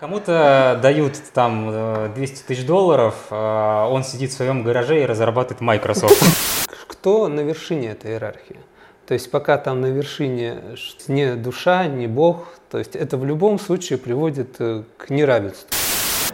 Кому-то 0.00 0.80
дают 0.80 1.20
там 1.34 2.14
200 2.14 2.44
тысяч 2.44 2.64
долларов, 2.64 3.26
а 3.28 3.86
он 3.86 4.02
сидит 4.02 4.30
в 4.30 4.32
своем 4.34 4.62
гараже 4.62 5.02
и 5.02 5.04
разрабатывает 5.04 5.60
Microsoft. 5.60 6.22
Кто 6.86 7.28
на 7.28 7.40
вершине 7.40 7.90
этой 7.90 8.12
иерархии? 8.12 8.56
То 9.06 9.12
есть 9.12 9.30
пока 9.30 9.58
там 9.58 9.82
на 9.82 9.86
вершине 9.86 10.56
не 11.08 11.34
душа, 11.34 11.86
не 11.86 12.06
Бог, 12.06 12.48
то 12.70 12.78
есть 12.78 12.96
это 12.96 13.18
в 13.18 13.26
любом 13.26 13.58
случае 13.58 13.98
приводит 13.98 14.56
э, 14.58 14.84
к 14.96 15.10
неравенству. 15.10 15.68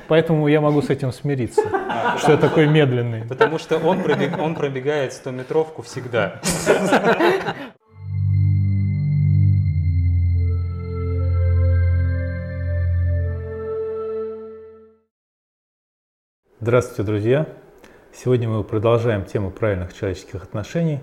Поэтому 0.06 0.46
я 0.46 0.60
могу 0.60 0.80
с 0.80 0.90
этим 0.90 1.12
смириться, 1.12 1.62
что 2.18 2.32
я 2.32 2.38
такой 2.38 2.68
медленный. 2.68 3.26
Потому 3.26 3.58
что 3.58 3.78
он, 3.78 4.00
пробег, 4.00 4.38
он 4.38 4.54
пробегает 4.54 5.10
100-метровку 5.12 5.82
всегда. 5.82 6.40
Здравствуйте, 16.66 17.04
друзья! 17.04 17.46
Сегодня 18.12 18.48
мы 18.48 18.64
продолжаем 18.64 19.24
тему 19.24 19.52
правильных 19.52 19.94
человеческих 19.94 20.42
отношений. 20.42 20.98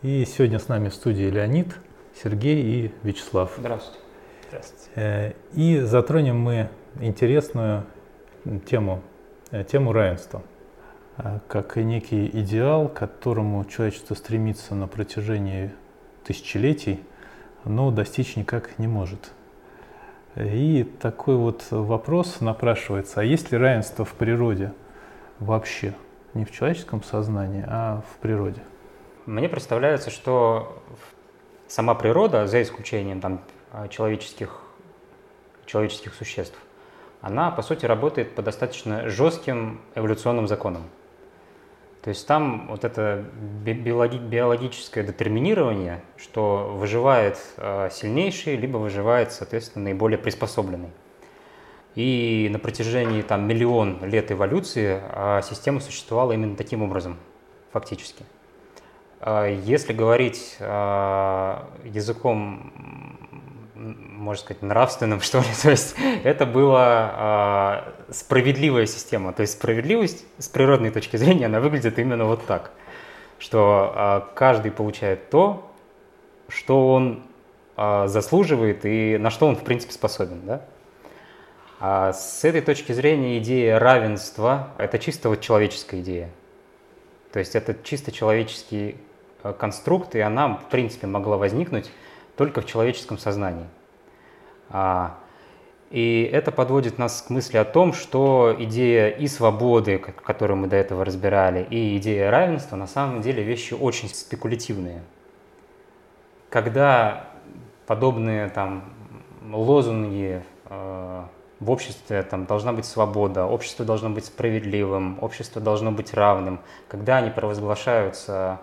И 0.00 0.24
сегодня 0.24 0.58
с 0.58 0.68
нами 0.68 0.88
в 0.88 0.94
студии 0.94 1.24
Леонид, 1.24 1.76
Сергей 2.22 2.62
и 2.62 2.94
Вячеслав. 3.02 3.52
Здравствуйте. 3.58 4.00
Здравствуйте. 4.48 4.90
Э, 4.94 5.32
и 5.52 5.80
затронем 5.80 6.38
мы 6.40 6.70
интересную 7.00 7.84
тему, 8.64 9.02
э, 9.50 9.64
тему 9.64 9.92
равенства, 9.92 10.42
э, 11.18 11.40
как 11.48 11.76
некий 11.76 12.26
идеал, 12.26 12.88
к 12.88 12.94
которому 12.94 13.62
человечество 13.66 14.14
стремится 14.14 14.74
на 14.74 14.86
протяжении 14.86 15.70
тысячелетий, 16.24 16.98
но 17.66 17.90
достичь 17.90 18.36
никак 18.36 18.78
не 18.78 18.86
может. 18.86 19.32
И 20.34 20.90
такой 20.98 21.36
вот 21.36 21.66
вопрос 21.68 22.40
напрашивается, 22.40 23.20
а 23.20 23.22
есть 23.22 23.52
ли 23.52 23.58
равенство 23.58 24.06
в 24.06 24.14
природе– 24.14 24.72
вообще, 25.40 25.94
не 26.34 26.44
в 26.44 26.50
человеческом 26.50 27.02
сознании, 27.02 27.64
а 27.66 28.02
в 28.12 28.18
природе? 28.18 28.60
Мне 29.26 29.48
представляется, 29.48 30.10
что 30.10 30.82
сама 31.66 31.94
природа, 31.94 32.46
за 32.46 32.62
исключением 32.62 33.20
там, 33.20 33.40
человеческих, 33.90 34.60
человеческих 35.66 36.14
существ, 36.14 36.58
она, 37.20 37.50
по 37.50 37.62
сути, 37.62 37.86
работает 37.86 38.34
по 38.34 38.42
достаточно 38.42 39.08
жестким 39.08 39.80
эволюционным 39.94 40.46
законам. 40.46 40.82
То 42.02 42.10
есть 42.10 42.26
там 42.26 42.66
вот 42.68 42.84
это 42.84 43.24
биологическое 43.64 45.04
детерминирование, 45.04 46.02
что 46.18 46.70
выживает 46.76 47.38
а, 47.56 47.88
сильнейший, 47.88 48.56
либо 48.56 48.76
выживает, 48.76 49.32
соответственно, 49.32 49.84
наиболее 49.84 50.18
приспособленный. 50.18 50.90
И 51.94 52.48
на 52.50 52.58
протяжении 52.58 53.22
там, 53.22 53.46
миллион 53.46 54.04
лет 54.04 54.32
эволюции 54.32 55.00
а, 55.00 55.42
система 55.42 55.78
существовала 55.78 56.32
именно 56.32 56.56
таким 56.56 56.82
образом, 56.82 57.16
фактически. 57.72 58.24
А, 59.20 59.46
если 59.46 59.92
говорить 59.92 60.56
а, 60.58 61.68
языком, 61.84 62.72
можно 63.76 64.42
сказать, 64.42 64.62
нравственным, 64.62 65.20
что 65.20 65.38
ли, 65.38 65.44
то 65.62 65.70
есть 65.70 65.94
это 66.24 66.46
была 66.46 67.84
справедливая 68.10 68.86
система. 68.86 69.32
То 69.32 69.42
есть 69.42 69.52
справедливость 69.52 70.24
с 70.38 70.48
природной 70.48 70.90
точки 70.90 71.16
зрения, 71.16 71.46
она 71.46 71.60
выглядит 71.60 71.98
именно 72.00 72.24
вот 72.24 72.44
так, 72.44 72.72
что 73.38 74.32
каждый 74.34 74.72
получает 74.72 75.30
то, 75.30 75.70
что 76.48 76.92
он 76.92 77.22
заслуживает 77.76 78.84
и 78.84 79.16
на 79.18 79.30
что 79.30 79.46
он, 79.46 79.56
в 79.56 79.64
принципе, 79.64 79.92
способен. 79.92 80.40
Да? 80.44 80.62
А 81.80 82.12
с 82.12 82.44
этой 82.44 82.60
точки 82.60 82.92
зрения 82.92 83.38
идея 83.38 83.78
равенства– 83.78 84.70
это 84.78 84.98
чисто 84.98 85.28
вот 85.28 85.40
человеческая 85.40 86.00
идея. 86.00 86.30
То 87.32 87.40
есть 87.40 87.56
это 87.56 87.76
чисто 87.82 88.12
человеческий 88.12 88.96
э, 89.42 89.52
конструкт, 89.58 90.14
и 90.14 90.20
она, 90.20 90.54
в 90.54 90.68
принципе, 90.68 91.06
могла 91.06 91.36
возникнуть 91.36 91.90
только 92.36 92.60
в 92.60 92.66
человеческом 92.66 93.18
сознании. 93.18 93.66
А, 94.70 95.18
и 95.90 96.28
это 96.32 96.52
подводит 96.52 96.98
нас 96.98 97.22
к 97.22 97.30
мысли 97.30 97.56
о 97.56 97.64
том, 97.64 97.92
что 97.92 98.54
идея 98.58 99.08
и 99.08 99.26
свободы, 99.28 99.98
которую 99.98 100.58
мы 100.58 100.66
до 100.66 100.76
этого 100.76 101.04
разбирали, 101.04 101.66
и 101.70 101.96
идея 101.98 102.30
равенства 102.30 102.76
на 102.76 102.86
самом 102.86 103.20
деле 103.20 103.42
вещи 103.42 103.74
очень 103.74 104.08
спекулятивные. 104.08 105.02
Когда 106.50 107.30
подобные 107.86 108.48
там 108.48 108.84
лозунги 109.52 110.42
э, 110.66 111.24
в 111.60 111.70
обществе 111.70 112.22
там, 112.22 112.46
должна 112.46 112.72
быть 112.72 112.84
свобода, 112.84 113.46
общество 113.46 113.84
должно 113.84 114.10
быть 114.10 114.26
справедливым, 114.26 115.18
общество 115.20 115.60
должно 115.60 115.92
быть 115.92 116.14
равным. 116.14 116.60
Когда 116.88 117.18
они 117.18 117.30
провозглашаются 117.30 118.60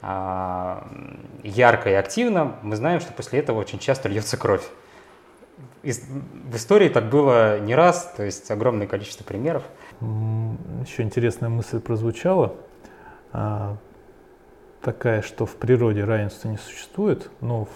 а, 0.00 0.86
ярко 1.42 1.90
и 1.90 1.94
активно, 1.94 2.56
мы 2.62 2.76
знаем, 2.76 3.00
что 3.00 3.12
после 3.12 3.40
этого 3.40 3.58
очень 3.58 3.78
часто 3.78 4.08
льется 4.08 4.36
кровь. 4.36 4.68
И 5.82 5.92
в 5.92 6.54
истории 6.54 6.88
так 6.88 7.08
было 7.08 7.58
не 7.58 7.74
раз, 7.74 8.12
то 8.16 8.22
есть 8.22 8.50
огромное 8.50 8.86
количество 8.86 9.24
примеров. 9.24 9.64
Еще 10.00 11.02
интересная 11.02 11.48
мысль 11.48 11.80
прозвучала, 11.80 12.54
а, 13.32 13.76
такая, 14.80 15.22
что 15.22 15.46
в 15.46 15.56
природе 15.56 16.04
равенства 16.04 16.48
не 16.48 16.56
существует, 16.56 17.30
но 17.40 17.64
в 17.64 17.68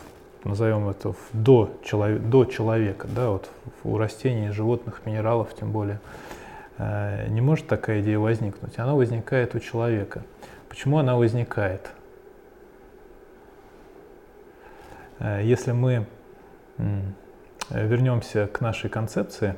назовем 0.45 0.89
это 0.89 1.15
до, 1.33 1.71
человек, 1.85 2.23
до 2.23 2.45
человека, 2.45 3.09
да, 3.09 3.31
вот 3.31 3.49
у 3.85 3.97
растений, 3.97 4.51
животных, 4.51 5.03
минералов 5.05 5.55
тем 5.55 5.73
более, 5.73 6.01
э, 6.79 7.29
не 7.29 7.41
может 7.41 7.67
такая 7.67 8.01
идея 8.01 8.19
возникнуть. 8.19 8.79
Она 8.79 8.95
возникает 8.95 9.55
у 9.55 9.61
человека. 9.61 10.23
Почему 10.69 10.99
она 10.99 11.17
возникает? 11.17 11.91
Э, 15.19 15.41
если 15.43 15.73
мы 15.73 16.07
вернемся 17.71 18.49
к 18.49 18.61
нашей 18.61 18.91
концепции 18.91 19.55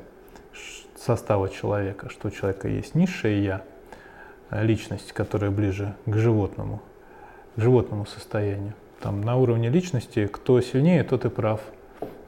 состава 0.97 1.49
человека, 1.49 2.11
что 2.11 2.29
у 2.29 2.31
человека 2.31 2.69
есть 2.69 2.95
низшее 2.95 3.43
я, 3.43 3.63
личность, 4.51 5.13
которая 5.13 5.51
ближе 5.51 5.95
к 6.07 6.15
животному, 6.17 6.83
к 7.57 7.61
животному 7.61 8.07
состоянию, 8.07 8.75
там, 9.05 9.21
на 9.21 9.37
уровне 9.37 9.69
личности, 9.69 10.27
кто 10.27 10.63
сильнее, 10.63 11.05
тот 11.05 11.27
и 11.27 11.29
прав. 11.29 11.61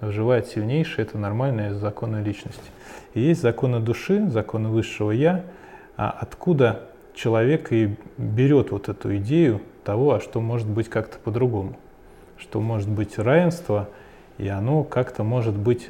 Выживает 0.03 0.47
сильнейший, 0.47 1.05
это 1.05 1.17
нормальные 1.17 1.73
законы 1.75 2.23
личности. 2.23 2.71
И 3.15 3.21
есть 3.21 3.41
законы 3.41 3.81
души, 3.81 4.29
законы 4.29 4.69
высшего 4.69 5.11
Я, 5.11 5.47
а 5.97 6.15
откуда 6.21 6.83
человек 7.15 7.73
и 7.73 7.97
берет 8.19 8.73
вот 8.73 8.91
эту 8.91 9.17
идею 9.17 9.63
того, 9.85 10.17
а 10.17 10.21
что 10.21 10.43
может 10.43 10.69
быть 10.69 10.91
как-то 10.91 11.17
по-другому, 11.19 11.79
что 12.37 12.61
может 12.61 12.91
быть 12.91 13.19
равенство, 13.19 13.89
и 14.37 14.47
оно 14.49 14.85
как-то 14.85 15.25
может 15.25 15.57
быть 15.57 15.89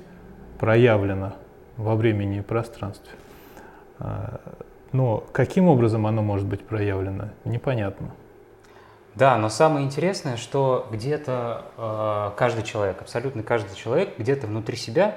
проявлено 0.61 1.33
во 1.77 1.97
времени 1.97 2.39
и 2.39 2.43
пространстве. 2.43 3.11
А, 3.99 4.41
но 4.93 5.25
каким 5.33 5.67
образом 5.67 6.07
оно 6.07 6.23
может 6.23 6.47
быть 6.47 6.61
проявлено, 6.61 7.31
непонятно. 7.45 8.13
Да, 9.17 9.39
но 9.39 9.49
самое 9.49 9.87
интересное, 9.87 10.37
что 10.37 10.87
где-то 10.93 11.63
э, 11.79 12.31
каждый 12.37 12.63
человек, 12.65 13.01
абсолютно 13.01 13.43
каждый 13.43 13.75
человек, 13.75 14.11
где-то 14.19 14.47
внутри 14.47 14.77
себя 14.77 15.17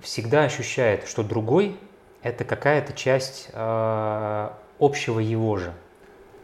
всегда 0.00 0.42
ощущает, 0.42 1.06
что 1.06 1.22
другой– 1.22 1.76
это 2.24 2.42
какая-то 2.42 2.92
часть 2.94 3.48
э, 3.52 4.48
общего 4.80 5.20
его 5.20 5.56
же. 5.56 5.72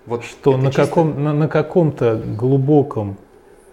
Вот 0.06 0.22
что 0.24 0.56
на, 0.56 0.68
чисто... 0.68 0.86
каком, 0.86 1.24
на, 1.24 1.32
на 1.32 1.48
каком-то 1.48 2.14
глубоком, 2.14 3.18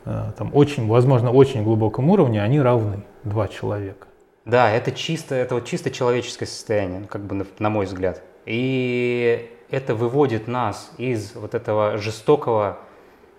э, 0.05 0.31
там, 0.35 0.49
очень, 0.55 0.87
возможно, 0.87 1.31
очень 1.31 1.63
глубоком 1.63 2.09
уровне 2.09 2.41
они 2.41 2.59
равны, 2.59 3.03
два 3.23 3.47
человека. 3.47 4.07
Да, 4.45 4.71
это 4.71 4.91
чисто, 4.91 5.35
это 5.35 5.53
вот 5.53 5.65
чисто 5.65 5.91
человеческое 5.91 6.47
состояние, 6.47 7.03
как 7.07 7.21
бы 7.21 7.35
на, 7.35 7.45
на 7.59 7.69
мой 7.69 7.85
взгляд. 7.85 8.23
И 8.47 9.51
это 9.69 9.93
выводит 9.93 10.47
нас 10.47 10.91
из 10.97 11.35
вот 11.35 11.53
этого 11.53 11.97
жестокого 11.97 12.79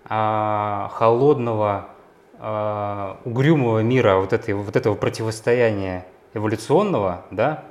а, 0.09 0.89
холодного, 0.93 1.87
а, 2.39 3.19
угрюмого 3.25 3.79
мира, 3.79 4.17
вот, 4.17 4.33
этой, 4.33 4.53
вот 4.53 4.75
этого 4.75 4.95
противостояния 4.95 6.05
эволюционного, 6.33 7.25
да, 7.31 7.63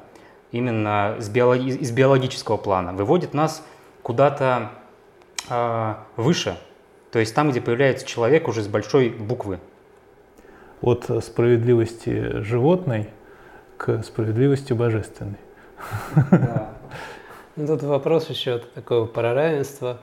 именно 0.52 1.16
с 1.18 1.28
биологи 1.28 1.68
из 1.68 1.90
биологического 1.90 2.56
плана, 2.56 2.92
выводит 2.92 3.34
нас 3.34 3.64
куда-то 4.02 4.70
а, 5.48 6.04
выше, 6.16 6.58
то 7.10 7.18
есть 7.18 7.34
там, 7.34 7.50
где 7.50 7.60
появляется 7.60 8.06
человек 8.06 8.48
уже 8.48 8.62
с 8.62 8.68
большой 8.68 9.08
буквы. 9.10 9.58
От 10.82 11.08
справедливости 11.24 12.42
животной 12.42 13.08
к 13.78 14.02
справедливости 14.02 14.74
божественной. 14.74 15.38
Да. 16.30 16.74
Ну, 17.56 17.66
тут 17.66 17.84
вопрос 17.84 18.28
еще 18.28 18.58
такого 18.58 19.06
про 19.06 19.32
равенство 19.32 19.98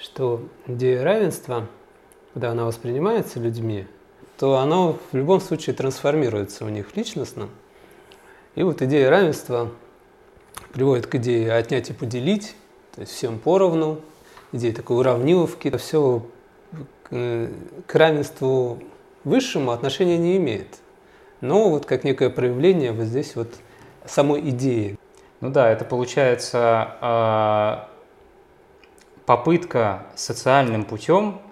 что 0.00 0.42
идея 0.66 1.02
равенства, 1.02 1.66
когда 2.32 2.50
она 2.50 2.64
воспринимается 2.64 3.40
людьми, 3.40 3.86
то 4.38 4.58
она 4.58 4.92
в 4.92 4.98
любом 5.12 5.40
случае 5.40 5.74
трансформируется 5.74 6.64
у 6.64 6.68
них 6.68 6.96
личностно. 6.96 7.48
И 8.54 8.62
вот 8.62 8.82
идея 8.82 9.10
равенства 9.10 9.70
приводит 10.72 11.06
к 11.06 11.14
идее 11.16 11.52
отнять 11.52 11.90
и 11.90 11.92
поделить, 11.92 12.54
то 12.94 13.00
есть 13.00 13.12
всем 13.12 13.38
поровну, 13.38 14.00
идея 14.52 14.72
такой 14.72 14.98
уравниловки. 14.98 15.76
Все 15.76 16.24
к 17.10 17.94
равенству 17.94 18.82
высшему 19.24 19.70
отношения 19.70 20.18
не 20.18 20.36
имеет. 20.36 20.78
Но 21.40 21.70
вот 21.70 21.86
как 21.86 22.04
некое 22.04 22.30
проявление 22.30 22.92
вот 22.92 23.06
здесь 23.06 23.34
вот 23.36 23.48
самой 24.04 24.40
идеи. 24.50 24.98
Ну 25.40 25.50
да, 25.50 25.70
это 25.70 25.84
получается 25.84 26.96
а, 27.00 27.88
попытка 29.28 30.04
социальным 30.14 30.84
путем 30.84 31.42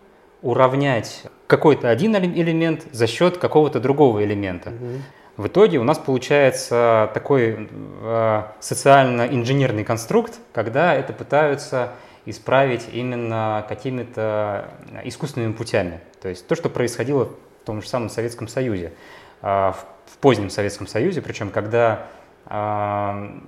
уравнять 0.41 1.25
какой-то 1.47 1.91
один 1.91 2.17
элемент 2.17 2.87
за 2.91 3.07
счет 3.07 3.37
какого-то 3.37 3.81
другого 3.81 4.25
элемента. 4.25 4.71
Угу. 4.71 5.43
В 5.43 5.47
итоге 5.49 5.77
у 5.77 5.85
нас 5.85 5.99
получается 5.99 7.11
такой 7.13 7.69
э, 8.01 8.43
социально-инженерный 8.61 9.85
конструкт, 9.85 10.39
когда 10.55 10.95
это 10.95 11.13
пытаются 11.13 11.93
исправить 12.25 12.87
именно 12.91 13.67
какими-то 13.69 14.71
искусственными 15.05 15.53
путями. 15.53 16.01
То 16.23 16.31
есть 16.31 16.47
то, 16.49 16.55
что 16.55 16.71
происходило 16.71 17.27
в 17.27 17.67
том 17.67 17.83
же 17.83 17.89
самом 17.89 18.09
Советском 18.09 18.49
Союзе, 18.49 18.95
э, 19.43 19.47
в, 19.47 19.77
в 20.07 20.17
позднем 20.17 20.49
Советском 20.49 20.87
Союзе, 20.87 21.21
причем 21.21 21.51
когда 21.51 22.07
э, 22.47 23.39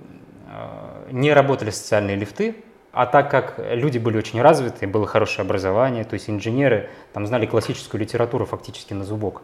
э, 0.50 1.12
не 1.12 1.32
работали 1.32 1.70
социальные 1.70 2.16
лифты, 2.16 2.56
а 2.98 3.06
так 3.06 3.30
как 3.30 3.60
люди 3.60 3.98
были 3.98 4.18
очень 4.18 4.42
развиты, 4.42 4.88
было 4.88 5.06
хорошее 5.06 5.44
образование, 5.44 6.02
то 6.02 6.14
есть 6.14 6.28
инженеры 6.28 6.90
там 7.12 7.28
знали 7.28 7.46
классическую 7.46 8.00
литературу 8.00 8.44
фактически 8.44 8.92
на 8.92 9.04
зубок, 9.04 9.42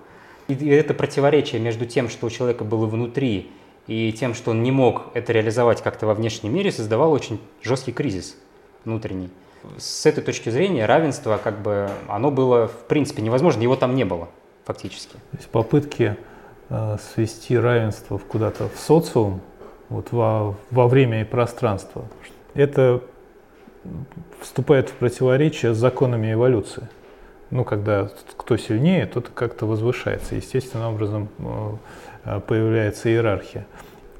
и 0.49 0.71
это 0.71 0.93
противоречие 0.93 1.61
между 1.61 1.87
тем, 1.87 2.09
что 2.09 2.27
у 2.27 2.31
человека 2.31 2.65
было 2.65 2.87
внутри, 2.87 3.53
и 3.87 4.13
тем, 4.13 4.35
что 4.35 4.51
он 4.51 4.65
не 4.65 4.73
мог 4.73 5.03
это 5.15 5.33
реализовать 5.33 5.83
как-то 5.83 6.05
во 6.05 6.15
внешнем 6.15 6.53
мире, 6.53 6.73
создавал 6.73 7.13
очень 7.13 7.41
жесткий 7.63 7.93
кризис 7.93 8.37
внутренний. 8.85 9.31
С 9.79 10.05
этой 10.05 10.25
точки 10.25 10.51
зрения 10.51 10.85
равенство, 10.85 11.39
как 11.41 11.63
бы, 11.63 11.89
оно 12.09 12.33
было 12.33 12.67
в 12.67 12.89
принципе 12.89 13.23
невозможно, 13.23 13.63
его 13.63 13.77
там 13.77 13.95
не 13.95 14.05
было 14.05 14.31
фактически. 14.65 15.13
То 15.13 15.37
есть 15.37 15.49
попытки 15.49 16.17
э, 16.71 16.97
свести 17.15 17.57
равенство 17.57 18.19
куда-то 18.19 18.69
в 18.69 18.81
социум, 18.81 19.43
вот 19.91 20.11
во, 20.11 20.57
во 20.73 20.89
время 20.89 21.21
и 21.21 21.25
пространство, 21.25 22.05
это 22.55 23.01
вступает 24.41 24.91
в 24.91 24.95
противоречие 24.95 25.75
с 25.75 25.79
законами 25.79 26.33
эволюции 26.33 26.89
ну, 27.55 27.65
когда 27.65 28.09
кто 28.37 28.57
сильнее, 28.57 29.07
тот 29.07 29.31
как-то 29.33 29.65
возвышается. 29.67 30.35
Естественным 30.35 30.95
образом 30.95 31.29
э, 32.25 32.41
появляется 32.41 33.09
иерархия. 33.09 33.67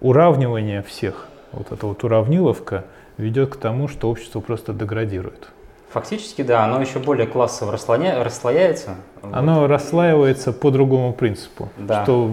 Уравнивание 0.01 0.83
всех, 0.83 1.27
вот 1.51 1.73
эта 1.73 1.85
вот 1.85 2.05
уравниловка, 2.05 2.85
ведет 3.17 3.55
к 3.55 3.57
тому, 3.57 3.89
что 3.89 4.09
общество 4.09 4.41
просто 4.41 4.73
деградирует. 4.73 5.49
Фактически, 5.91 6.43
да, 6.43 6.65
оно 6.65 6.81
еще 6.81 7.01
более 7.01 7.27
классово 7.27 7.73
расслоя... 7.73 8.23
расслояется. 8.23 8.97
Оно 9.23 9.61
вот. 9.61 9.69
расслаивается 9.69 10.53
по 10.53 10.71
другому 10.71 11.13
принципу, 11.13 11.71
да. 11.77 12.05
что 12.05 12.31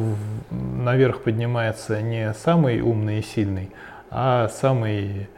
наверх 0.52 1.22
поднимается 1.22 2.00
не 2.02 2.34
самый 2.36 2.82
умный 2.82 3.20
и 3.20 3.22
сильный, 3.24 3.72
а 4.12 4.50
самый 4.50 5.30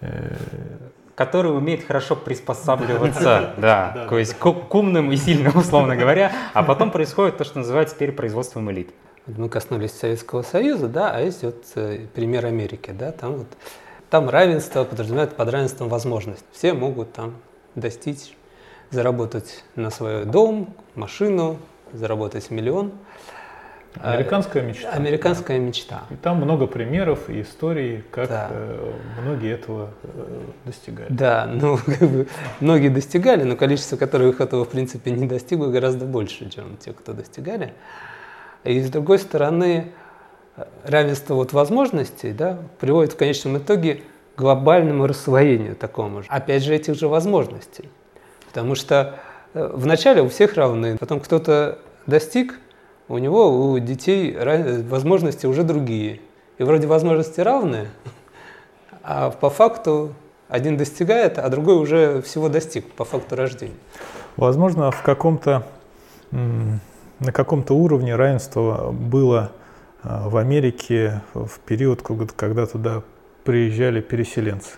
э, 0.00 0.36
который 1.14 1.56
умеет 1.56 1.86
хорошо 1.86 2.16
приспосабливаться, 2.16 3.54
да, 3.56 4.06
то 4.08 4.18
есть 4.18 4.34
к 4.34 4.74
умным 4.74 5.12
и 5.12 5.16
сильным, 5.16 5.56
условно 5.58 5.96
говоря, 5.96 6.32
а 6.52 6.62
потом 6.62 6.90
происходит 6.90 7.36
то, 7.36 7.44
что 7.44 7.58
называется 7.58 7.94
теперь 7.94 8.12
производством 8.12 8.70
элит. 8.70 8.90
Мы 9.26 9.48
коснулись 9.48 9.92
Советского 9.92 10.42
Союза, 10.42 10.88
да, 10.88 11.10
а 11.10 11.20
есть 11.20 11.42
вот 11.44 11.64
э, 11.76 12.06
пример 12.14 12.44
Америки, 12.44 12.90
да, 12.90 13.10
там 13.10 13.36
вот 13.36 13.46
там 14.10 14.28
равенство 14.28 14.84
подразумевает 14.84 15.34
под 15.34 15.48
равенством 15.48 15.88
возможность. 15.88 16.44
Все 16.52 16.72
могут 16.72 17.12
там 17.12 17.34
достичь, 17.74 18.36
заработать 18.90 19.64
на 19.76 19.90
свой 19.90 20.24
дом, 20.24 20.74
машину, 20.94 21.56
заработать 21.92 22.50
миллион. 22.50 22.92
Американская 24.00 24.62
мечта. 24.62 24.90
Американская 24.90 25.58
мечта. 25.58 26.04
И 26.10 26.16
там 26.16 26.38
много 26.38 26.66
примеров 26.66 27.30
и 27.30 27.42
историй, 27.42 28.04
как 28.10 28.28
да. 28.28 28.48
Э, 28.50 28.92
многие 29.22 29.52
этого 29.52 29.90
э, 30.02 30.40
достигают. 30.64 31.14
Да, 31.14 31.48
ну 31.52 31.78
как 31.86 32.08
бы 32.08 32.26
многие 32.60 32.88
достигали, 32.88 33.44
но 33.44 33.56
количество, 33.56 33.96
которых 33.96 34.40
этого 34.40 34.64
в 34.64 34.68
принципе 34.68 35.10
не 35.10 35.26
достигло, 35.26 35.68
гораздо 35.68 36.06
больше, 36.06 36.50
чем 36.50 36.76
те, 36.76 36.92
кто 36.92 37.12
достигали. 37.12 37.72
И 38.64 38.80
с 38.80 38.90
другой 38.90 39.18
стороны, 39.18 39.92
равенство 40.84 41.34
вот 41.34 41.52
возможностей 41.52 42.32
да, 42.32 42.58
приводит 42.80 43.12
в 43.12 43.16
конечном 43.16 43.58
итоге 43.58 44.02
к 44.34 44.38
глобальному 44.38 45.06
рассвоению 45.06 45.76
такому 45.76 46.22
же. 46.22 46.28
Опять 46.28 46.62
же, 46.62 46.74
этих 46.74 46.94
же 46.94 47.08
возможностей. 47.08 47.88
Потому 48.46 48.74
что 48.74 49.18
э, 49.52 49.70
вначале 49.72 50.22
у 50.22 50.28
всех 50.28 50.54
равны, 50.54 50.96
потом 50.98 51.20
кто-то 51.20 51.78
достиг, 52.06 52.58
у 53.08 53.18
него, 53.18 53.70
у 53.72 53.78
детей 53.78 54.36
возможности 54.82 55.46
уже 55.46 55.62
другие. 55.62 56.20
И 56.58 56.62
вроде 56.62 56.86
возможности 56.86 57.40
равные, 57.40 57.88
а 59.02 59.30
по 59.30 59.50
факту 59.50 60.14
один 60.48 60.76
достигает, 60.76 61.38
а 61.38 61.48
другой 61.48 61.76
уже 61.76 62.22
всего 62.22 62.48
достиг 62.48 62.90
по 62.92 63.04
факту 63.04 63.36
рождения. 63.36 63.74
Возможно, 64.36 64.90
в 64.90 65.02
каком-то, 65.02 65.66
на 66.30 67.32
каком-то 67.32 67.74
уровне 67.74 68.14
равенство 68.14 68.92
было 68.92 69.52
а, 70.02 70.28
в 70.28 70.36
Америке 70.36 71.22
в 71.34 71.58
период, 71.60 72.02
когда 72.02 72.66
туда 72.66 73.02
приезжали 73.44 74.00
переселенцы. 74.00 74.76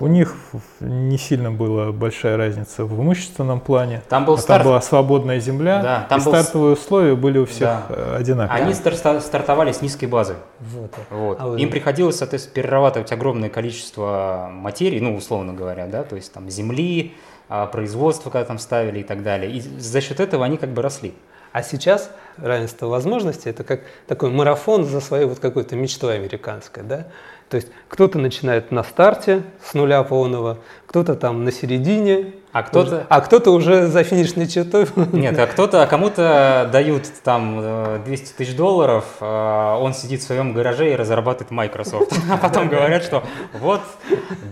У 0.00 0.06
них 0.06 0.34
не 0.80 1.18
сильно 1.18 1.50
была 1.50 1.92
большая 1.92 2.36
разница 2.36 2.84
в 2.84 3.00
имущественном 3.00 3.60
плане. 3.60 4.02
Там, 4.08 4.24
был 4.24 4.34
а 4.34 4.38
старт... 4.38 4.62
там 4.62 4.72
была 4.72 4.80
свободная 4.80 5.40
земля, 5.40 5.82
да, 5.82 6.06
там 6.08 6.20
и 6.20 6.24
был... 6.24 6.32
стартовые 6.32 6.72
условия 6.74 7.14
были 7.14 7.38
у 7.38 7.46
всех 7.46 7.68
да. 7.68 7.86
Э, 7.90 8.16
одинаковые. 8.18 8.64
Они 8.64 8.74
стар- 8.74 9.20
стартовали 9.20 9.72
с 9.72 9.82
низкой 9.82 10.06
базы. 10.06 10.36
Вот. 10.60 10.92
Вот. 11.10 11.38
А 11.40 11.56
Им 11.56 11.70
приходилось, 11.70 12.16
соответственно, 12.16 12.54
перерабатывать 12.54 13.12
огромное 13.12 13.50
количество 13.50 14.48
материи, 14.52 15.00
ну, 15.00 15.16
условно 15.16 15.52
говоря, 15.52 15.86
да, 15.86 16.02
то 16.02 16.16
есть 16.16 16.32
там 16.32 16.50
земли, 16.50 17.14
а, 17.48 17.66
производство, 17.66 18.30
когда 18.30 18.46
там 18.46 18.58
ставили 18.58 19.00
и 19.00 19.04
так 19.04 19.22
далее. 19.22 19.52
И 19.52 19.60
за 19.60 20.00
счет 20.00 20.20
этого 20.20 20.44
они 20.44 20.56
как 20.56 20.70
бы 20.70 20.82
росли. 20.82 21.14
А 21.52 21.62
сейчас 21.62 22.10
равенство 22.36 22.86
возможностей– 22.86 23.48
это 23.50 23.62
как 23.62 23.82
такой 24.08 24.30
марафон 24.30 24.84
за 24.84 25.00
своей 25.00 25.24
вот 25.24 25.38
какой-то 25.38 25.76
мечтой 25.76 26.16
американской, 26.16 26.82
да? 26.82 27.06
То 27.48 27.56
есть 27.56 27.68
кто-то 27.88 28.18
начинает 28.18 28.70
на 28.72 28.82
старте 28.82 29.42
с 29.64 29.74
нуля 29.74 30.02
полного, 30.02 30.58
кто-то 30.86 31.14
там 31.14 31.44
на 31.44 31.52
середине, 31.52 32.32
а 32.54 32.62
кто-то, 32.62 33.04
а 33.08 33.20
кто-то 33.20 33.50
уже 33.50 33.88
за 33.88 34.04
финишной 34.04 34.46
чертой. 34.46 34.86
Нет, 35.12 35.36
а 35.38 35.46
кто-то, 35.48 35.82
а 35.82 35.86
кому-то 35.88 36.68
дают 36.72 37.02
там 37.24 38.04
200 38.04 38.24
э, 38.24 38.36
тысяч 38.36 38.54
долларов, 38.54 39.04
а 39.20 39.76
он 39.78 39.92
сидит 39.92 40.20
в 40.20 40.24
своем 40.24 40.52
гараже 40.52 40.92
и 40.92 40.94
разрабатывает 40.94 41.50
Microsoft. 41.50 42.12
А 42.30 42.36
потом 42.36 42.68
говорят, 42.68 43.02
что 43.02 43.24
вот 43.54 43.80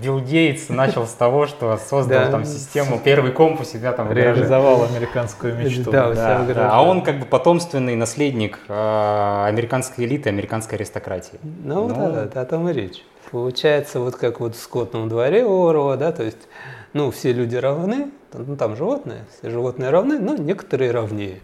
Билл 0.03 0.21
Гейтс 0.21 0.69
начал 0.69 1.07
с 1.07 1.13
того, 1.13 1.47
что 1.47 1.77
создал 1.77 2.31
там 2.31 2.45
систему, 2.45 3.01
первый 3.03 3.33
комп 3.33 3.61
у 3.61 3.65
себя 3.65 3.93
там 3.93 4.13
Реализовал 4.13 4.85
американскую 4.85 5.57
мечту. 5.57 5.91
Да. 5.91 6.71
А 6.71 6.83
он 6.83 7.03
как 7.03 7.21
бы 7.21 7.27
потомственный 7.27 7.97
наследник 7.97 8.59
э, 8.69 9.45
американской 9.49 10.05
элиты, 10.05 10.29
американской 10.29 10.77
аристократии. 10.77 11.39
Ну, 11.43 11.89
ну 11.89 11.95
да, 11.95 12.25
да, 12.33 12.41
о 12.41 12.45
том 12.45 12.69
и 12.69 12.73
речь. 12.73 13.05
Получается, 13.31 14.01
вот 14.01 14.17
как 14.17 14.41
вот 14.41 14.55
в 14.55 14.61
скотном 14.61 15.09
дворе 15.09 15.43
Орова, 15.43 15.97
да, 15.97 16.13
то 16.13 16.23
есть 16.23 16.49
ну, 16.93 17.11
все 17.11 17.33
люди 17.33 17.57
равны, 17.57 18.11
ну, 18.33 18.57
там 18.57 18.77
животные, 18.77 19.25
все 19.39 19.51
животные 19.51 19.91
равны, 19.91 20.19
но 20.19 20.37
некоторые 20.37 20.91
равнее. 20.91 21.41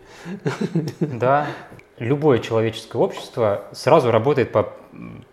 Да, 1.00 1.46
любое 1.98 2.38
человеческое 2.38 2.98
общество 2.98 3.64
сразу 3.72 4.10
работает 4.10 4.52
по, 4.52 4.72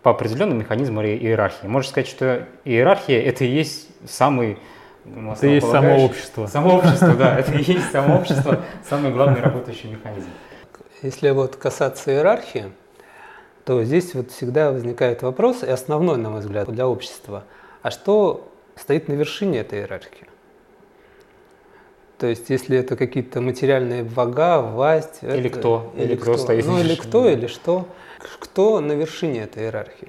по 0.02 0.12
определенному 0.12 0.60
механизму 0.60 1.02
иерархии. 1.02 1.66
Можно 1.66 1.90
сказать, 1.90 2.08
что 2.08 2.46
иерархия– 2.64 3.20
это 3.22 3.44
и 3.44 3.48
есть 3.48 3.88
самый 4.08 4.58
это 5.04 5.46
и 5.46 5.54
есть 5.54 5.70
само 5.70 6.04
общество. 6.04 6.46
Само 6.46 6.76
общество, 6.78 7.14
да, 7.14 7.38
это 7.38 7.52
и 7.52 7.62
есть 7.62 7.92
само 7.92 8.16
общество, 8.16 8.60
самый 8.88 9.12
главный 9.12 9.40
работающий 9.40 9.90
механизм. 9.90 10.28
Если 11.02 11.30
вот 11.30 11.56
касаться 11.56 12.10
иерархии, 12.10 12.72
то 13.64 13.82
здесь 13.84 14.14
вот 14.14 14.30
всегда 14.30 14.72
возникает 14.72 15.22
вопрос, 15.22 15.62
и 15.62 15.70
основной, 15.70 16.16
на 16.16 16.30
мой 16.30 16.40
взгляд, 16.40 16.68
для 16.70 16.88
общества, 16.88 17.44
а 17.82 17.90
что 17.90 18.48
стоит 18.76 19.08
на 19.08 19.14
вершине 19.14 19.60
этой 19.60 19.80
иерархии. 19.80 20.28
То 22.18 22.26
есть, 22.26 22.48
если 22.48 22.78
это 22.78 22.96
какие-то 22.96 23.40
материальные 23.40 24.02
блага, 24.02 24.62
власть... 24.62 25.18
Или 25.22 25.50
это, 25.50 25.58
кто. 25.58 25.92
Или, 25.96 26.04
или 26.04 26.14
кто, 26.14 26.32
кто 26.32 26.36
стоит 26.38 26.66
Ну, 26.66 26.80
или 26.80 26.94
кто, 26.94 27.28
или 27.28 27.46
что. 27.46 27.88
Кто 28.38 28.80
на 28.80 28.92
вершине 28.92 29.42
этой 29.42 29.64
иерархии? 29.64 30.08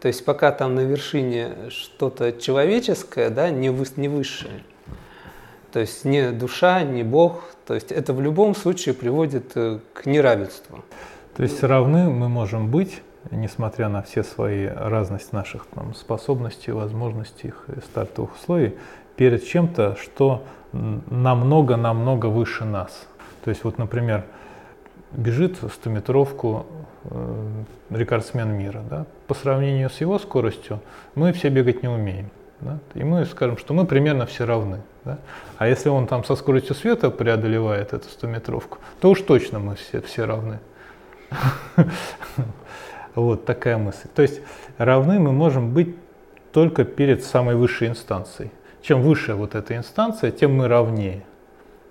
То 0.00 0.06
есть, 0.06 0.24
пока 0.24 0.52
там 0.52 0.76
на 0.76 0.80
вершине 0.80 1.70
что-то 1.70 2.32
человеческое, 2.32 3.30
да, 3.30 3.50
не, 3.50 3.70
вы, 3.70 3.86
не 3.96 4.08
высшее. 4.08 4.62
То 5.72 5.80
есть, 5.80 6.04
не 6.04 6.30
душа, 6.30 6.82
не 6.82 7.02
Бог. 7.02 7.42
То 7.66 7.74
есть, 7.74 7.90
это 7.90 8.12
в 8.12 8.20
любом 8.20 8.54
случае 8.54 8.94
приводит 8.94 9.50
э, 9.56 9.80
к 9.92 10.06
неравенству. 10.06 10.84
То 11.36 11.42
есть, 11.42 11.64
равны 11.64 12.08
мы 12.08 12.28
можем 12.28 12.70
быть, 12.70 13.02
несмотря 13.30 13.88
на 13.88 14.02
все 14.02 14.22
свои 14.22 14.66
разность 14.66 15.32
наших 15.32 15.66
там, 15.66 15.94
способностей, 15.94 16.72
возможностей 16.72 17.52
и 17.68 17.80
стартовых 17.80 18.34
условий, 18.36 18.76
перед 19.16 19.44
чем-то, 19.44 19.96
что 19.96 20.44
намного-намного 20.72 22.26
выше 22.26 22.64
нас. 22.64 23.06
То 23.44 23.50
есть 23.50 23.64
вот, 23.64 23.78
например, 23.78 24.24
бежит 25.12 25.58
100-метровку 25.62 26.66
э, 27.04 27.64
рекордсмен 27.90 28.50
мира. 28.50 28.82
Да? 28.88 29.06
По 29.26 29.34
сравнению 29.34 29.90
с 29.90 30.00
его 30.00 30.18
скоростью 30.18 30.80
мы 31.14 31.32
все 31.32 31.48
бегать 31.48 31.82
не 31.82 31.88
умеем. 31.88 32.30
Да? 32.60 32.78
И 32.94 33.04
мы 33.04 33.24
скажем, 33.24 33.56
что 33.56 33.74
мы 33.74 33.86
примерно 33.86 34.26
все 34.26 34.44
равны. 34.44 34.80
Да? 35.04 35.18
А 35.56 35.66
если 35.66 35.88
он 35.88 36.06
там 36.06 36.24
со 36.24 36.36
скоростью 36.36 36.74
света 36.74 37.10
преодолевает 37.10 37.92
эту 37.92 38.08
100-метровку, 38.08 38.78
то 39.00 39.10
уж 39.10 39.22
точно 39.22 39.58
мы 39.58 39.76
все, 39.76 40.00
все 40.00 40.24
равны. 40.24 40.58
Вот 43.14 43.44
такая 43.44 43.78
мысль. 43.78 44.08
То 44.14 44.22
есть 44.22 44.40
равны 44.76 45.18
мы 45.18 45.32
можем 45.32 45.72
быть 45.72 45.96
только 46.52 46.84
перед 46.84 47.24
самой 47.24 47.56
высшей 47.56 47.88
инстанцией. 47.88 48.50
Чем 48.82 49.02
выше 49.02 49.34
вот 49.34 49.54
эта 49.54 49.76
инстанция, 49.76 50.30
тем 50.30 50.54
мы 50.54 50.68
равнее. 50.68 51.24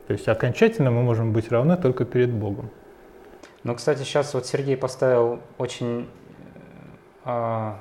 То 0.07 0.13
есть 0.13 0.27
окончательно 0.27 0.89
мы 0.89 1.03
можем 1.03 1.33
быть 1.33 1.51
равны 1.51 1.75
только 1.77 2.05
перед 2.05 2.31
Богом. 2.31 2.69
Ну, 3.63 3.75
кстати, 3.75 3.99
сейчас 3.99 4.33
вот 4.33 4.45
Сергей 4.45 4.77
поставил 4.77 5.41
очень 5.57 6.07
э, 7.25 7.73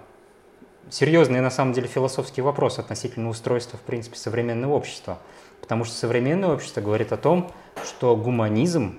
серьезный, 0.91 1.41
на 1.41 1.51
самом 1.51 1.73
деле, 1.73 1.87
философский 1.87 2.43
вопрос 2.43 2.79
относительно 2.79 3.29
устройства, 3.29 3.79
в 3.79 3.83
принципе, 3.83 4.17
современного 4.17 4.75
общества. 4.75 5.19
Потому 5.61 5.85
что 5.85 5.95
современное 5.95 6.51
общество 6.51 6.81
говорит 6.81 7.13
о 7.13 7.17
том, 7.17 7.53
что 7.85 8.17
гуманизм 8.17 8.99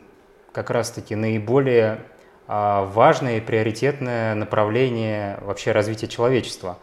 как 0.54 0.70
раз-таки 0.70 1.16
наиболее 1.16 2.02
важное 2.48 3.38
и 3.38 3.42
приоритетное 3.42 4.36
направление 4.36 5.38
вообще 5.42 5.72
развития 5.72 6.08
человечества. 6.08 6.78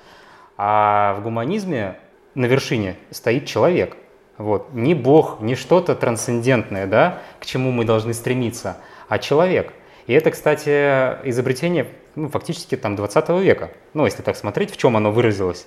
А 0.56 1.14
в 1.14 1.22
гуманизме 1.22 1.96
на 2.34 2.46
вершине 2.46 2.96
стоит 3.10 3.46
человек. 3.46 3.96
Вот. 4.38 4.72
Не 4.72 4.94
Бог, 4.94 5.40
не 5.40 5.54
что-то 5.54 5.94
трансцендентное, 5.94 6.86
да, 6.86 7.18
к 7.40 7.46
чему 7.46 7.70
мы 7.70 7.84
должны 7.84 8.14
стремиться, 8.14 8.76
а 9.08 9.18
человек– 9.18 9.72
и 10.06 10.12
это, 10.12 10.30
кстати, 10.30 10.68
изобретение 11.28 11.86
ну, 12.14 12.28
фактически 12.28 12.76
там 12.76 12.94
20 12.94 13.28
века. 13.40 13.70
Ну, 13.94 14.04
если 14.04 14.22
так 14.22 14.36
смотреть, 14.36 14.70
в 14.70 14.76
чем 14.76 14.96
оно 14.96 15.10
выразилось. 15.10 15.66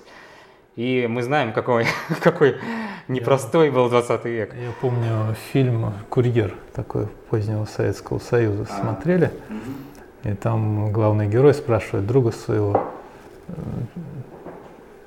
И 0.76 1.08
мы 1.08 1.22
знаем, 1.22 1.52
какой, 1.52 1.86
какой 2.22 2.56
непростой 3.08 3.66
я, 3.66 3.72
был 3.72 3.88
20 3.88 4.24
век. 4.26 4.54
Я 4.54 4.70
помню 4.80 5.34
фильм 5.52 5.92
«Курьер» 6.08 6.54
такой 6.72 7.08
позднего 7.30 7.64
Советского 7.64 8.20
Союза 8.20 8.66
а, 8.70 8.80
смотрели. 8.80 9.32
Угу. 9.48 9.58
И 10.24 10.34
там 10.34 10.92
главный 10.92 11.28
герой 11.28 11.54
спрашивает 11.54 12.06
друга 12.06 12.32
своего, 12.32 12.82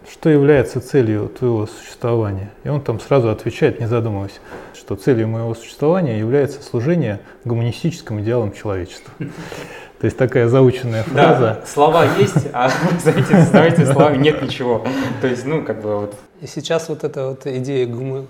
что 0.10 0.30
является 0.30 0.82
целью 0.82 1.30
твоего 1.30 1.68
существования? 1.68 2.51
И 2.63 2.70
он 2.70 2.82
там 2.82 3.00
сразу 3.00 3.30
отвечает, 3.30 3.80
не 3.80 3.88
задумываясь, 3.88 4.39
что 4.74 4.96
целью 4.96 5.27
моего 5.27 5.53
существования 5.53 6.20
является 6.20 6.62
служение 6.62 7.22
гуманистическим 7.46 8.20
идеалам 8.22 8.51
человечества. 8.51 9.13
То 10.00 10.06
есть 10.06 10.18
такая 10.18 10.48
заученная 10.48 11.03
фраза. 11.03 11.60
Да, 11.62 11.65
слова 11.68 12.06
есть, 12.18 12.48
а 12.53 12.70
за 13.03 13.12
эти, 13.12 13.86
словами 13.86 14.18
нет 14.18 14.41
ничего. 14.41 14.84
То 15.22 15.27
есть, 15.27 15.46
ну, 15.46 15.63
как 15.63 15.82
бы 15.82 16.00
вот. 16.00 16.15
И 16.41 16.48
сейчас 16.48 16.89
вот 16.89 17.03
эта 17.03 17.27
вот 17.27 17.46
идея 17.46 17.86
гум... 17.86 18.27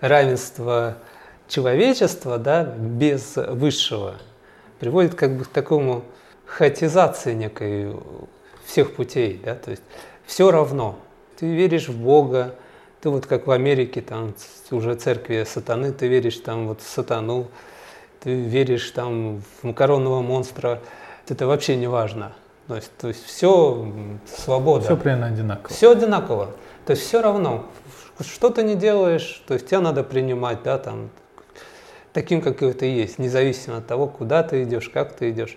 равенства 0.00 0.96
человечества, 1.48 2.38
да, 2.38 2.64
без 2.64 3.34
высшего, 3.36 4.14
приводит 4.82 5.14
как 5.14 5.36
бы 5.36 5.44
к 5.44 5.46
такому 5.46 6.02
хаотизации 6.44 7.34
некой 7.34 7.94
всех 8.64 8.96
путей, 8.96 9.40
да, 9.44 9.54
то 9.54 9.70
есть 9.70 9.84
все 10.26 10.50
равно. 10.50 10.98
Ты 11.36 11.46
веришь 11.46 11.88
в 11.88 11.96
Бога, 11.96 12.56
ты 13.00 13.08
вот 13.08 13.26
как 13.26 13.46
в 13.46 13.52
Америке, 13.52 14.00
там 14.00 14.34
уже 14.72 14.96
церкви 14.96 15.44
сатаны, 15.46 15.92
ты 15.92 16.08
веришь 16.08 16.38
там 16.38 16.66
вот 16.66 16.80
в 16.80 16.88
сатану, 16.88 17.46
ты 18.18 18.34
веришь 18.34 18.90
там 18.90 19.40
в 19.40 19.62
макаронного 19.62 20.20
монстра, 20.20 20.80
это 21.28 21.46
вообще 21.46 21.76
не 21.76 21.86
важно. 21.86 22.32
То 22.66 22.74
есть, 22.74 22.90
то 22.96 23.06
есть 23.06 23.24
все 23.24 23.86
свобода. 24.26 24.86
Все 24.86 24.96
примерно 24.96 25.26
одинаково. 25.26 25.68
Все 25.72 25.92
одинаково. 25.92 26.50
То 26.86 26.90
есть 26.90 27.06
все 27.06 27.22
равно. 27.22 27.66
Что 28.18 28.50
ты 28.50 28.64
не 28.64 28.74
делаешь, 28.74 29.44
то 29.46 29.54
есть 29.54 29.68
тебя 29.68 29.80
надо 29.80 30.02
принимать, 30.02 30.64
да, 30.64 30.76
там, 30.78 31.10
таким, 32.12 32.40
какой 32.40 32.72
ты 32.72 32.86
есть, 32.86 33.18
независимо 33.18 33.78
от 33.78 33.86
того, 33.86 34.06
куда 34.06 34.42
ты 34.42 34.62
идешь, 34.62 34.88
как 34.88 35.14
ты 35.14 35.30
идешь. 35.30 35.56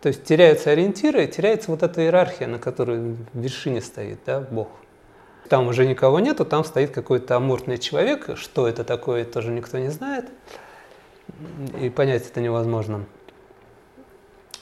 То 0.00 0.08
есть 0.08 0.24
теряются 0.24 0.70
ориентиры, 0.70 1.26
теряется 1.26 1.70
вот 1.70 1.82
эта 1.82 2.02
иерархия, 2.02 2.48
на 2.48 2.58
которой 2.58 2.98
в 2.98 3.16
вершине 3.34 3.80
стоит 3.80 4.18
да, 4.26 4.40
Бог. 4.40 4.68
Там 5.48 5.68
уже 5.68 5.86
никого 5.86 6.18
нету, 6.18 6.44
там 6.44 6.64
стоит 6.64 6.90
какой-то 6.90 7.36
амуртный 7.36 7.78
человек. 7.78 8.30
Что 8.36 8.66
это 8.66 8.84
такое, 8.84 9.24
тоже 9.24 9.50
никто 9.50 9.78
не 9.78 9.90
знает. 9.90 10.26
И 11.80 11.88
понять 11.88 12.26
это 12.26 12.40
невозможно. 12.40 13.04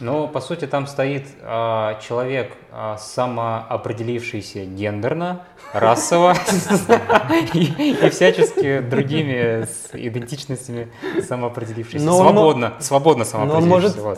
Но 0.00 0.26
по 0.26 0.40
сути 0.40 0.66
там 0.66 0.86
стоит 0.86 1.26
э, 1.40 1.94
человек 2.06 2.52
э, 2.72 2.96
самоопределившийся 2.98 4.64
гендерно, 4.64 5.42
расово 5.74 6.34
и, 7.54 8.08
всячески 8.10 8.80
другими 8.80 9.66
идентичностями 9.92 10.88
самоопределившийся. 11.26 12.06
Свободно, 12.06 12.74
свободно 12.80 13.24
самоопределившийся. 13.24 14.16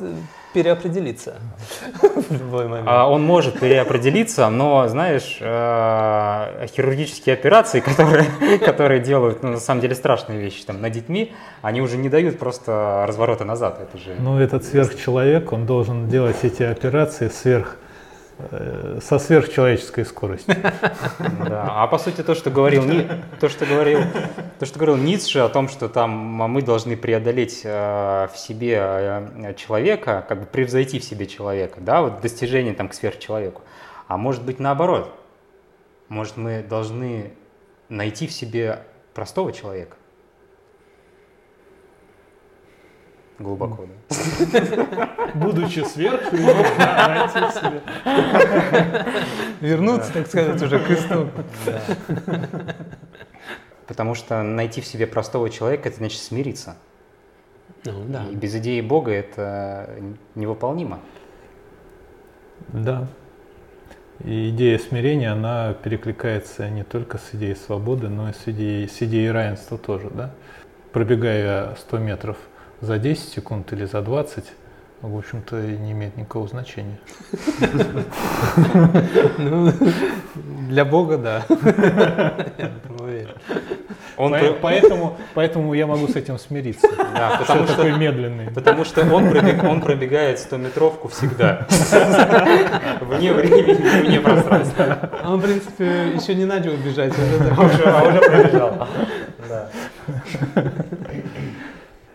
Переопределиться 0.52 1.36
в 2.02 2.32
любой 2.32 2.68
момент. 2.68 2.88
А 2.88 3.08
он 3.08 3.22
может 3.22 3.58
переопределиться, 3.60 4.48
но, 4.50 4.86
знаешь, 4.88 5.38
э, 5.40 6.66
хирургические 6.74 7.34
операции, 7.34 7.80
которые, 7.84 8.24
которые 8.58 9.00
делают, 9.00 9.42
ну, 9.42 9.50
на 9.50 9.60
самом 9.60 9.80
деле, 9.80 9.94
страшные 9.94 10.40
вещи 10.40 10.64
там, 10.64 10.80
над 10.80 10.92
детьми, 10.92 11.32
они 11.62 11.80
уже 11.80 11.96
не 11.96 12.08
дают 12.08 12.38
просто 12.38 13.04
разворота 13.06 13.44
назад. 13.44 13.80
Это 13.80 13.98
же... 13.98 14.16
Ну, 14.18 14.38
этот 14.38 14.64
сверхчеловек, 14.64 15.52
он 15.52 15.66
должен 15.66 16.08
делать 16.08 16.36
эти 16.42 16.62
операции 16.62 17.28
сверх 17.28 17.76
со 19.00 19.18
сверхчеловеческой 19.18 20.04
скоростью. 20.04 20.54
Да. 21.48 21.82
А 21.82 21.86
по 21.86 21.98
сути 21.98 22.22
то, 22.22 22.34
что 22.34 22.50
говорил 22.50 22.84
то, 23.40 23.48
что 23.48 23.66
говорил, 23.66 24.00
то, 24.58 24.66
что 24.66 24.78
говорил 24.78 24.96
Ницше 24.96 25.40
о 25.40 25.48
том, 25.48 25.68
что 25.68 25.88
там 25.88 26.10
мы 26.10 26.62
должны 26.62 26.96
преодолеть 26.96 27.62
э, 27.64 28.28
в 28.32 28.36
себе 28.36 28.78
э, 28.78 29.54
человека, 29.56 30.24
как 30.28 30.40
бы 30.40 30.46
превзойти 30.46 30.98
в 30.98 31.04
себе 31.04 31.26
человека, 31.26 31.80
да, 31.80 32.02
вот 32.02 32.20
достижение 32.20 32.74
там 32.74 32.88
к 32.88 32.94
сверхчеловеку. 32.94 33.62
А 34.08 34.16
может 34.16 34.42
быть 34.44 34.58
наоборот, 34.58 35.14
может 36.08 36.36
мы 36.36 36.62
должны 36.62 37.32
найти 37.88 38.26
в 38.26 38.32
себе 38.32 38.80
простого 39.14 39.52
человека. 39.52 39.96
Глубоко, 43.38 43.86
да. 43.86 43.94
Будучи 45.34 45.80
сверху. 45.80 46.36
Вернуться, 49.60 50.12
так 50.12 50.26
сказать, 50.26 50.62
уже 50.62 50.78
к 50.78 50.90
истоку. 50.90 51.42
Потому 53.86 54.14
что 54.14 54.42
найти 54.42 54.80
в 54.80 54.86
себе 54.86 55.06
простого 55.06 55.50
человека, 55.50 55.88
это 55.88 55.98
значит 55.98 56.20
смириться. 56.20 56.76
Ну, 57.84 58.04
да. 58.06 58.24
И 58.30 58.36
без 58.36 58.54
идеи 58.56 58.80
Бога 58.80 59.10
это 59.10 59.90
невыполнимо. 60.34 61.00
Да. 62.68 63.08
И 64.24 64.50
идея 64.50 64.78
смирения, 64.78 65.32
она 65.32 65.74
перекликается 65.74 66.70
не 66.70 66.84
только 66.84 67.18
с 67.18 67.30
идеей 67.32 67.56
свободы, 67.56 68.08
но 68.08 68.30
и 68.30 68.32
с 68.32 68.42
идеей, 68.46 68.88
с 68.88 69.02
идеей 69.02 69.30
равенства 69.30 69.78
тоже. 69.78 70.10
Да? 70.10 70.30
Пробегая 70.92 71.74
100 71.74 71.98
метров– 71.98 72.36
за 72.82 72.98
10 72.98 73.28
секунд 73.28 73.72
или 73.72 73.86
за 73.86 74.02
20, 74.02 74.44
в 75.02 75.16
общем-то, 75.16 75.56
не 75.56 75.92
имеет 75.92 76.16
никакого 76.16 76.48
значения. 76.48 76.98
Ну, 79.38 79.72
для 80.68 80.84
Бога, 80.84 81.16
да. 81.16 81.44
Он 84.16 84.34
поэтому, 84.60 85.16
поэтому 85.34 85.74
я 85.74 85.86
могу 85.86 86.06
с 86.06 86.16
этим 86.16 86.38
смириться. 86.38 86.88
Да, 87.14 87.38
потому 87.38 87.66
что 87.66 87.76
такой 87.76 87.96
медленный. 87.96 88.50
Потому 88.52 88.84
что 88.84 89.00
он, 89.14 89.30
пробег, 89.30 89.64
он 89.64 89.80
пробегает 89.80 90.38
100-метровку 90.38 91.08
всегда. 91.08 91.66
Вне 93.00 93.32
времени, 93.32 94.06
вне 94.06 94.20
пространства. 94.20 95.10
Он, 95.24 95.38
в 95.38 95.42
принципе, 95.42 95.84
еще 96.14 96.34
не 96.34 96.44
начал 96.44 96.72
бежать. 96.76 97.14
А 97.56 98.02
уже 98.04 98.20
пробежал. 98.20 98.88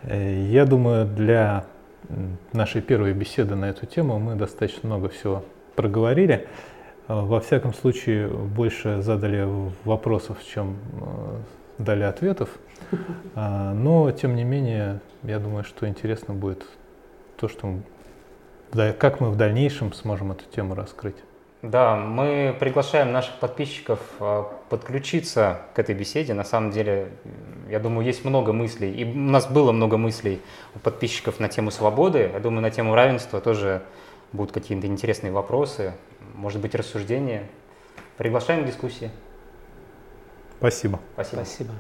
Э, 0.08 0.48
я 0.50 0.66
думаю, 0.66 1.06
для 1.06 1.66
нашей 2.54 2.82
первой 2.82 3.14
беседы 3.14 3.56
на 3.56 3.70
эту 3.70 3.86
тему 3.86 4.18
мы 4.20 4.36
достаточно 4.36 4.88
много 4.88 5.10
всего 5.10 5.44
проговорили. 5.76 6.48
Э, 7.08 7.22
во 7.22 7.42
всяком 7.42 7.74
случае, 7.74 8.30
больше 8.30 9.02
задали 9.02 9.46
вопросов, 9.84 10.38
чем 10.46 10.78
э, 11.02 11.84
дали 11.84 12.04
ответов. 12.04 12.50
Но, 13.36 14.12
тем 14.12 14.36
не 14.36 14.44
менее, 14.44 15.02
я 15.24 15.40
думаю, 15.40 15.64
что 15.64 15.88
интересно 15.88 16.34
будет 16.34 16.66
то, 17.38 17.48
что 17.48 17.80
Да, 18.72 18.94
Как 18.94 19.20
мы 19.20 19.30
в 19.30 19.36
дальнейшем 19.36 19.92
сможем 19.94 20.32
эту 20.32 20.46
тему 20.46 20.74
раскрыть? 20.74 21.18
Да, 21.64 21.96
мы 21.96 22.56
приглашаем 22.60 23.12
наших 23.12 23.40
подписчиков 23.40 24.00
а, 24.20 24.44
подключиться 24.70 25.62
к 25.74 25.80
этой 25.80 25.96
беседе. 25.96 26.36
На 26.36 26.44
самом 26.44 26.70
деле, 26.70 27.10
я 27.68 27.80
думаю, 27.80 28.06
есть 28.06 28.24
много 28.24 28.54
мыслей. 28.54 28.94
И 28.94 29.04
у 29.04 29.18
нас 29.18 29.48
было 29.48 29.72
много 29.72 29.98
мыслей 29.98 30.40
у 30.76 30.80
подписчиков 30.80 31.40
на 31.40 31.50
тему 31.50 31.72
свободы. 31.72 32.30
Я 32.32 32.40
думаю, 32.40 32.62
на 32.62 32.70
тему 32.70 32.94
равенства 32.94 33.42
тоже 33.42 33.82
будут 34.34 34.54
какие-то 34.54 34.86
интересные 34.86 35.32
вопросы, 35.32 35.94
может 36.36 36.62
быть, 36.62 36.76
рассуждения. 36.76 37.48
Приглашаем 38.18 38.64
к 38.64 38.68
дискуссии. 38.68 39.10
Спасибо. 40.60 41.00
Спасибо. 41.16 41.44
Спасибо. 41.44 41.74